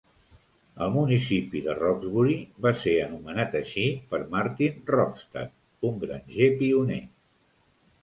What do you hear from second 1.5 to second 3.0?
de Rocksbury va ser